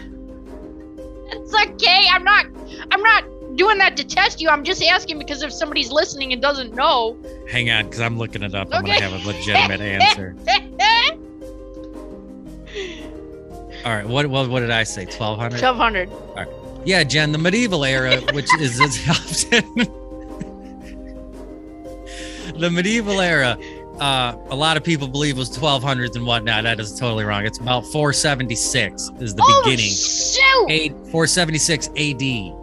[1.32, 2.08] it's okay.
[2.12, 2.46] I'm not.
[2.92, 3.24] I'm not
[3.58, 4.50] doing that to test you.
[4.50, 7.18] I'm just asking because if somebody's listening and doesn't know.
[7.50, 8.70] Hang on, because I'm looking it up.
[8.72, 8.98] I'm Okay.
[8.98, 10.36] to have a legitimate answer.
[13.84, 14.08] All right.
[14.08, 15.06] What, what, what did I say?
[15.06, 15.60] Twelve hundred.
[15.60, 16.10] Twelve hundred.
[16.10, 16.48] All right.
[16.86, 19.86] Yeah, Jen, the medieval era, which is as often
[22.62, 23.58] the medieval era,
[24.00, 26.64] uh, a lot of people believe was 1200s and whatnot.
[26.64, 27.46] That is totally wrong.
[27.46, 29.92] It's about 476 is the oh, beginning.
[29.92, 30.68] Shoot.
[30.70, 32.54] Eight, 476 AD is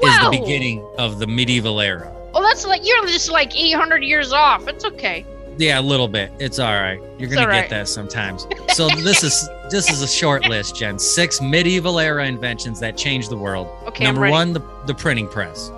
[0.00, 2.14] the beginning of the medieval era.
[2.34, 4.68] Oh, that's like you're just like 800 years off.
[4.68, 5.26] It's okay.
[5.58, 6.30] Yeah, a little bit.
[6.38, 7.00] It's all right.
[7.18, 8.46] You're gonna all get that sometimes.
[8.74, 11.00] So this is this is a short list, Jen.
[11.00, 13.66] Six medieval era inventions that changed the world.
[13.88, 15.72] Okay, Number one, the, the printing press.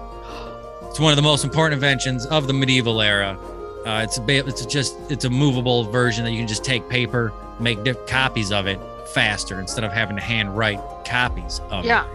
[0.90, 3.38] It's one of the most important inventions of the medieval era.
[3.86, 7.32] Uh, it's a it's just it's a movable version that you can just take paper,
[7.60, 8.80] make diff- copies of it
[9.14, 11.88] faster instead of having to hand write copies of it.
[11.88, 12.08] Yeah.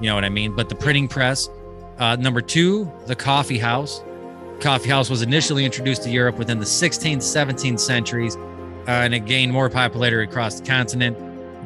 [0.00, 0.56] You know what I mean?
[0.56, 1.50] But the printing press.
[1.98, 4.02] Uh, number two, the coffee house.
[4.60, 8.40] Coffee house was initially introduced to Europe within the 16th, 17th centuries, uh,
[8.86, 11.18] and it gained more popularity across the continent.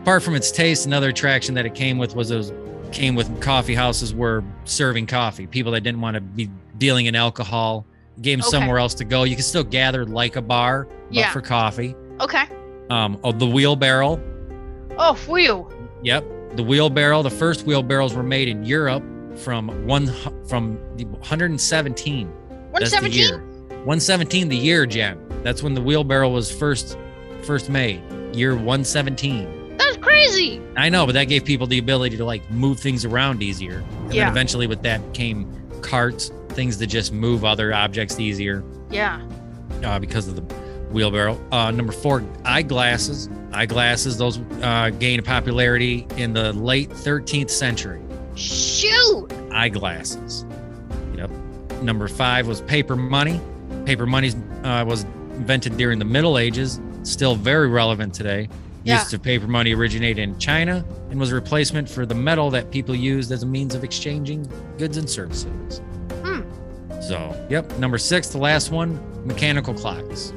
[0.03, 2.51] Apart from its taste, another attraction that it came with was those
[2.93, 5.47] came with coffee houses were serving coffee.
[5.47, 7.87] People that didn't want to be dealing in alcohol
[8.23, 8.51] Gave 'em Okay.
[8.51, 9.25] somewhere else to go.
[9.25, 11.31] You can still gather like a bar, but Yeah.
[11.33, 11.95] for coffee.
[12.19, 12.45] Okay.
[12.89, 14.19] Um, oh, the wheelbarrow.
[14.97, 15.71] Oh, wheel.
[16.03, 16.25] Yep,
[16.57, 17.23] the wheelbarrow.
[17.23, 19.03] The first wheelbarrows were made in Europe
[19.37, 20.07] from one
[20.49, 22.31] from the 117.
[22.73, 23.13] That's the 117?
[23.21, 23.43] year.
[23.85, 25.19] 117, the year, Jen.
[25.43, 26.97] That's when the wheelbarrow was first
[27.43, 28.01] first made.
[28.35, 29.47] Year 117.
[30.07, 30.61] Crazy.
[30.77, 33.85] I know, but that gave people the ability to like move things around easier.
[34.05, 34.25] And Yeah.
[34.25, 35.47] then eventually with that came
[35.83, 39.21] carts, things to just move other objects easier Yeah.
[39.85, 40.43] uh, because of the
[40.93, 41.39] wheelbarrow.
[41.53, 43.29] Uh, number four, eyeglasses.
[43.53, 48.01] Eyeglasses, those uh, gained popularity in the late 13th century.
[48.37, 49.29] Shoot.
[49.53, 50.45] Eyeglasses.
[51.17, 51.31] Yep.
[51.83, 53.41] Number five was paper money.
[53.87, 54.31] Paper money
[54.63, 58.49] uh, was invented during the Middle Ages, still very relevant today.
[58.87, 59.01] Yeah.
[59.03, 62.71] Use of paper money originated in China and was a replacement for the metal that
[62.71, 65.81] people used as a means of exchanging goods and services.
[66.23, 66.43] Hmm.
[67.01, 67.71] So, yep.
[67.79, 70.33] Number six, the last one, mechanical clocks.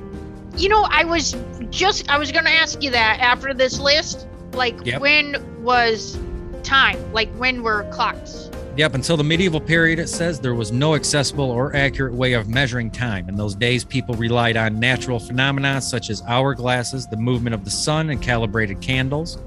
[0.57, 1.35] You know, I was
[1.69, 4.27] just I was gonna ask you that after this list.
[4.53, 4.99] Like Yep.
[4.99, 6.17] when was
[6.63, 6.97] time?
[7.13, 8.48] Like when were clocks?
[8.79, 12.47] Yep, until the medieval period, it says there was no accessible or accurate way of
[12.47, 13.27] measuring time.
[13.27, 17.69] In those days, people relied on natural phenomena such as hourglasses, the movement of the
[17.69, 19.37] sun, and calibrated candles.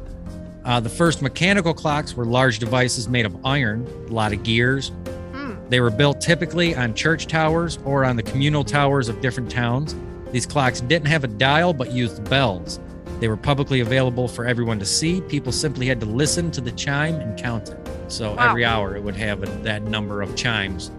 [0.66, 4.88] Uh, the first mechanical clocks were large devices made of iron, a lot of gears.
[5.32, 5.54] Hmm.
[5.70, 9.96] They were built typically on church towers or on the communal towers of different towns.
[10.30, 12.80] These clocks didn't have a dial but used bells.
[13.18, 15.22] They were publicly available for everyone to see.
[15.22, 17.81] People simply had to listen to the chime and count it.
[18.12, 18.50] So Wow.
[18.50, 20.90] every hour it would have a, that number of chimes,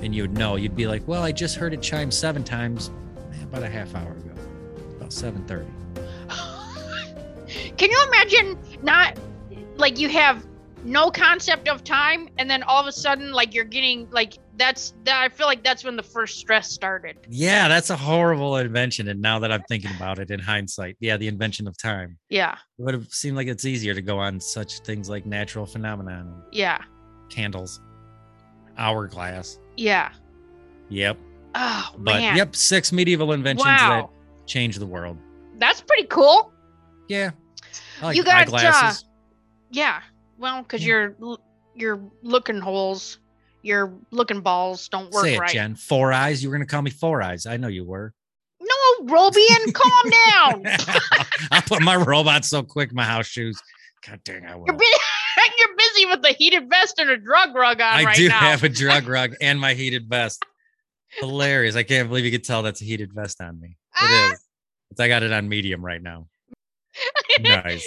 [0.00, 0.54] and you'd know.
[0.54, 2.90] You'd be like, "Well, I just heard it chime seven times
[3.42, 4.30] about a half hour ago,
[4.96, 5.66] about seven thirty.
[7.76, 9.18] Can you imagine not
[9.76, 10.46] like you have
[10.84, 14.94] no concept of time and then all of a sudden like you're getting like that's
[15.04, 17.16] that I feel like that's when the first stress started.
[17.28, 19.08] Yeah, that's a horrible invention.
[19.08, 22.18] And now that I'm thinking about it in hindsight, yeah, the invention of time.
[22.28, 22.52] Yeah.
[22.78, 26.42] It would have seemed like it's easier to go on such things like natural phenomenon,
[26.52, 26.78] Yeah.
[27.30, 27.80] candles,
[28.76, 29.58] hourglass.
[29.76, 30.12] Yeah.
[30.90, 31.16] Yep.
[31.54, 32.36] Oh But man.
[32.36, 34.10] yep, six medieval inventions Wow.
[34.38, 35.16] that changed the world.
[35.58, 36.52] That's pretty cool.
[37.08, 37.30] Yeah.
[38.02, 38.92] Like You got, uh.
[39.70, 40.00] Yeah.
[40.38, 40.88] Well, because Yeah.
[40.88, 43.18] your l- your looking holes,
[43.62, 45.50] your looking balls don't work Say it, right.
[45.50, 45.74] Jen.
[45.76, 46.42] Four eyes.
[46.42, 47.46] You were gonna call me Four Eyes.
[47.46, 48.12] I know you were.
[48.60, 50.62] No, Robian, calm down.
[51.50, 53.60] I put my robot so quick, my house shoes.
[54.06, 54.66] God dang, I will.
[54.66, 54.84] You're, bu-
[55.58, 58.38] you're busy with the heated vest and a drug rug on I right do now.
[58.38, 60.44] have a drug rug and my heated vest.
[61.08, 61.76] Hilarious.
[61.76, 63.76] I can't believe you could tell that's a heated vest on me.
[63.96, 64.04] Ah!
[64.04, 64.40] It is.
[64.90, 66.26] It's- I got it on medium right now.
[67.40, 67.86] Nice.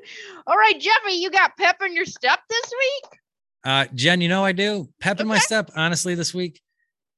[0.46, 3.20] All right, Jeffy, you got pep in your step this week?
[3.64, 4.88] Uh, Jen, you know I do.
[5.00, 6.60] Pep in my step, honestly, this week.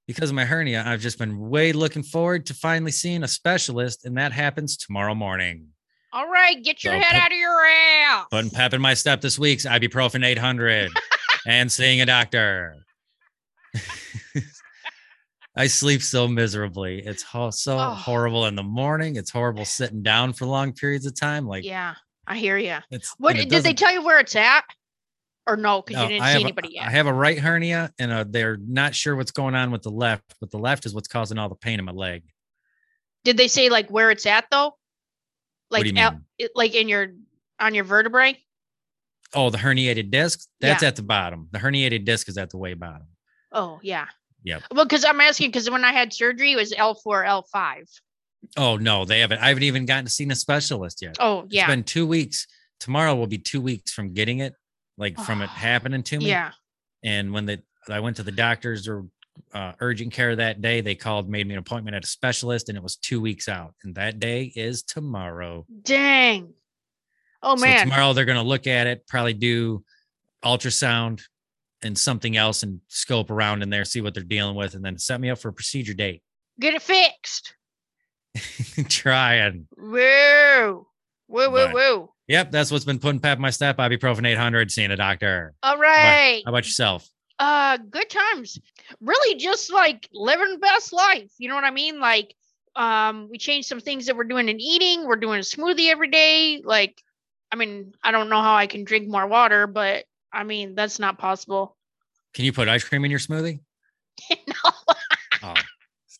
[0.06, 4.04] Because of my hernia, I've just been way looking forward to finally seeing a specialist,
[4.04, 5.66] and that happens tomorrow morning.
[6.12, 8.26] All right, get your So head pep- out of your ass.
[8.30, 10.92] Putting pep in my step this week's ibuprofen 800
[11.46, 12.76] and seeing a doctor.
[15.56, 17.02] I sleep so miserably.
[17.04, 17.94] It's ho- so Oh.
[17.94, 19.16] horrible in the morning.
[19.16, 21.46] It's horrible sitting down for long periods of time.
[21.46, 21.94] Like yeah,
[22.26, 22.76] I hear you.
[23.18, 24.64] What did they tell you where it's at?
[25.48, 26.86] Or no, because No, you didn't I see have a- anybody yet.
[26.88, 29.90] I have a right hernia, and uh they're not sure what's going on with the
[29.90, 32.24] left, but the left is what's causing all the pain in my leg.
[33.24, 34.76] Did they say like where it's at though?
[35.70, 36.16] Like out-
[36.54, 37.08] like in your
[37.58, 38.38] on your vertebrae?
[39.34, 40.46] Oh, the herniated disc?
[40.60, 40.88] That's Yeah.
[40.88, 41.48] at the bottom.
[41.50, 43.06] The herniated disc is at the way bottom.
[43.52, 44.06] Oh yeah.
[44.46, 44.62] Yep.
[44.72, 47.88] Well, because I'm asking because when I had surgery, it was L4, L5.
[48.56, 49.40] Oh no, they haven't.
[49.40, 51.16] I haven't even gotten to see a specialist yet.
[51.18, 51.62] Oh yeah.
[51.62, 52.46] It's been two weeks.
[52.78, 54.54] Tomorrow will be two weeks from getting it,
[54.96, 56.28] like from it happening to me.
[56.28, 56.52] yeah.
[57.02, 59.06] And when the I went to the doctors or
[59.52, 62.78] uh, urgent care that day, they called, made me an appointment at a specialist, and
[62.78, 63.74] it was two weeks out.
[63.82, 65.66] And that day is tomorrow.
[65.82, 66.54] Dang.
[67.42, 67.80] Oh so man.
[67.80, 69.82] tomorrow they're gonna look at it, probably do
[70.44, 71.22] ultrasound
[71.82, 74.98] and something else, and scope around in there, see what they're dealing with, and then
[74.98, 76.22] set me up for a procedure date.
[76.60, 77.54] Get it fixed.
[78.88, 79.66] Trying.
[79.76, 80.86] Woo.
[81.28, 82.10] Woo woo But- woo.
[82.28, 83.76] Yep, that's what's been putting pep in my step.
[83.76, 85.54] Ibuprofen 800, seeing a doctor.
[85.62, 86.42] All right.
[86.44, 87.08] How about yourself?
[87.38, 88.58] uh good times
[89.02, 92.34] really just like living best life you know what i mean like
[92.76, 96.08] um we changed some things that we're doing in eating we're doing a smoothie every
[96.08, 96.98] day like
[97.52, 100.98] i mean i don't know how i can drink more water but i mean that's
[100.98, 101.76] not possible
[102.34, 103.60] Can you put ice cream in your smoothie?
[104.30, 104.36] no
[105.42, 105.54] Oh,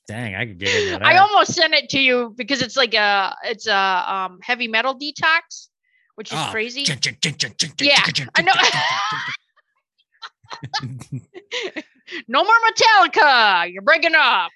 [0.08, 1.04] dang, I could get that.
[1.04, 4.98] i almost sent it to you because it's like a it's a um heavy metal
[4.98, 5.68] detox
[6.16, 6.84] which is Oh, crazy
[7.80, 8.00] Yeah,
[8.34, 8.52] I know.
[12.28, 13.72] no more Metallica.
[13.72, 14.50] You're breaking up.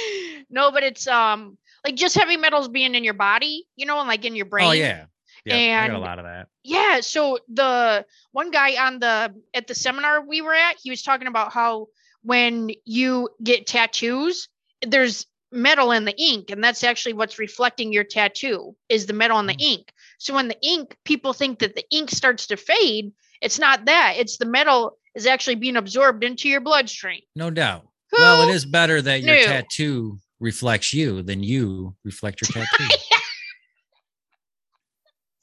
[0.50, 4.08] no, but it's um like just heavy metals being in your body, you know, and
[4.08, 4.68] like in your brain.
[4.68, 5.06] Oh yeah.
[5.44, 6.48] Yeah, I got a lot of that.
[6.62, 7.00] Yeah.
[7.00, 11.26] So the one guy on the at the seminar we were at, he was talking
[11.26, 11.88] about how
[12.22, 14.48] when you get tattoos,
[14.86, 19.38] there's metal in the ink, and that's actually what's reflecting your tattoo is the metal
[19.38, 19.62] in the mm.
[19.62, 19.92] ink.
[20.18, 23.12] So when the ink, people think that the ink starts to fade.
[23.40, 24.14] It's not that.
[24.18, 27.20] It's the metal is actually being absorbed into your bloodstream.
[27.34, 27.86] No doubt.
[28.12, 32.94] Well, it is better that your tattoo reflects you than you reflect your tattoo.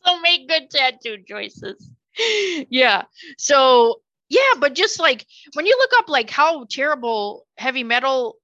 [0.05, 1.89] So make good tattoo choices.
[2.69, 3.03] yeah.
[3.37, 8.35] So yeah, but just like when you look up like how terrible heavy metal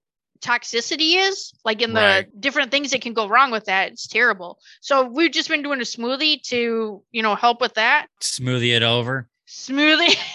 [0.41, 2.41] toxicity is, like in the Right.
[2.41, 4.59] different things that can go wrong with that, it's terrible.
[4.81, 8.07] So we've just been doing a smoothie to, you know, help with that.
[8.21, 9.27] Smoothie it over.
[9.47, 10.15] Smoothie.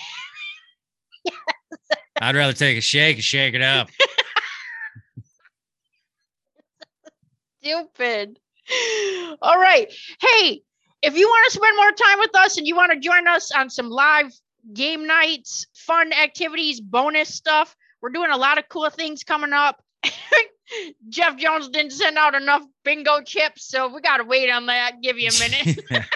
[2.20, 3.88] I'd rather take a shake and shake it up.
[7.62, 8.38] Stupid.
[9.42, 9.92] All right.
[10.20, 10.62] Hey,
[11.02, 13.50] if you want to spend more time with us and you want to join us
[13.50, 14.32] on some live
[14.74, 19.82] game nights, fun activities, bonus stuff, we're doing a lot of cool things coming up.
[21.08, 25.00] Jeff Jones didn't send out enough bingo chips, so we got to wait on that.
[25.02, 25.80] Give you a minute.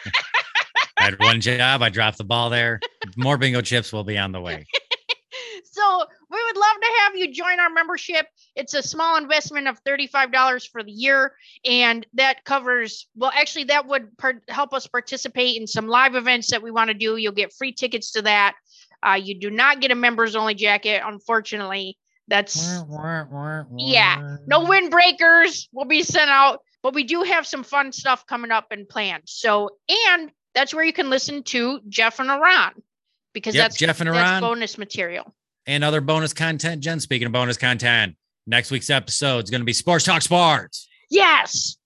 [0.96, 1.82] I had one job.
[1.82, 2.80] I dropped the ball there.
[3.16, 4.66] More bingo chips will be on the way.
[5.74, 8.26] so we would love to have you join our membership.
[8.54, 11.34] It's a small investment of $35 for the year.
[11.64, 16.50] And that covers, well, actually, that would par- help us participate in some live events
[16.52, 17.16] that we want to do.
[17.16, 18.54] You'll get free tickets to that.
[19.02, 21.98] Uh, you do not get a members only jacket, unfortunately.
[22.28, 22.78] That's
[23.76, 28.50] Yeah, no windbreakers will be sent out, but we do have some fun stuff coming
[28.50, 29.24] up and planned.
[29.26, 32.72] So, and that's where you can listen to Jeff and Ron
[33.34, 34.40] because Yep, that's Jeff and that's Ron.
[34.40, 35.34] bonus material.
[35.66, 36.82] And other bonus content.
[36.82, 40.88] Jen, speaking of bonus content, next week's episode is going to be Sports Talk Sports.
[41.10, 41.76] Yes.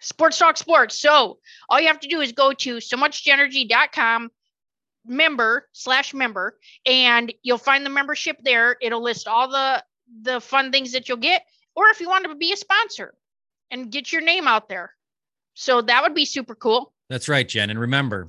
[0.00, 1.00] Sports Talk Sports.
[1.00, 4.30] So all you have to do is go to so muchenergy.com
[5.06, 8.76] member slash member and you'll find the membership there.
[8.80, 9.82] It'll list all the
[10.22, 11.42] the fun things that you'll get.
[11.74, 13.14] Or if you want to be a sponsor
[13.70, 14.92] and get your name out there.
[15.54, 16.92] So that would be super cool.
[17.08, 17.70] That's right, Jen.
[17.70, 18.28] And remember,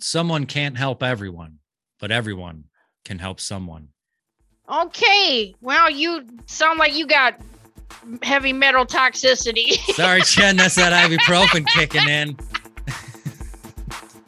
[0.00, 1.58] someone can't help everyone,
[2.00, 2.64] but everyone
[3.04, 3.88] can help someone.
[4.68, 5.54] Okay.
[5.60, 7.40] Well, you sound like you got
[8.22, 9.72] heavy metal toxicity.
[9.94, 12.36] Sorry, Jen, that's that ibuprofen kicking in.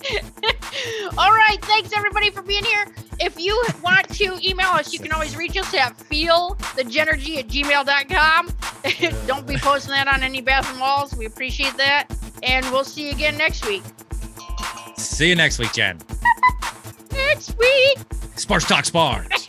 [1.19, 1.57] All right.
[1.63, 2.87] Thanks everybody for being here.
[3.19, 8.53] If you want to email us, you can always reach us at feelthegenergy at gmail.com.
[9.27, 11.17] Don't be posting that on any bathroom walls.
[11.17, 12.09] We appreciate that.
[12.43, 13.83] And we'll see you again next week.
[14.99, 15.99] See you next week, Jen.
[17.13, 17.99] Next week.
[18.37, 19.46] Sports Talk Sports.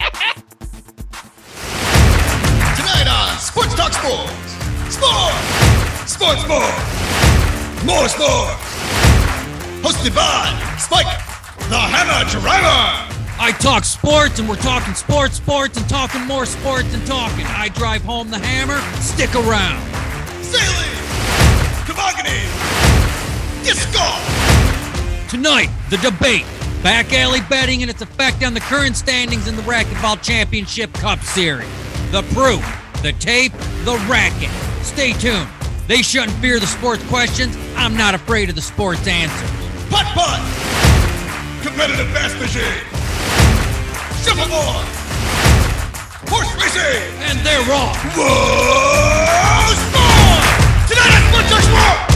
[3.58, 4.94] Sports Talk Sports.
[4.94, 6.12] Sports!
[6.12, 7.86] Sports Sports!
[7.88, 8.62] More sports!
[9.82, 11.08] Hosted by Spike,
[11.68, 13.18] the Hammer Driver!
[13.40, 17.48] I talk sports and we're talking sports, sports, and talking more sports and talking.
[17.48, 18.80] I drive home the hammer.
[19.02, 19.82] Stick around.
[20.44, 20.94] Sailing!
[21.88, 22.46] Tobogganing!
[23.64, 24.06] Disco!
[25.30, 26.46] Tonight, the debate.
[26.84, 31.22] Back alley betting and its effect on the current standings in the Racquetball Championship Cup
[31.22, 31.68] Series.
[32.12, 32.64] The proof,
[33.02, 33.52] the tape,
[33.86, 34.50] the racket.
[34.84, 35.48] Stay tuned.
[35.88, 37.58] They shouldn't fear the sports questions.
[37.76, 39.50] I'm not afraid of the sports answers.
[39.90, 40.42] Putt putt!
[41.62, 42.84] Competitive fast machine!
[44.24, 44.86] Shuffleboard!
[46.30, 47.14] Horse racing!
[47.30, 47.96] And they're wrong.
[48.16, 49.74] Whoa!
[49.74, 50.90] Sport!
[50.90, 52.07] Tonight I'm Sports Sport!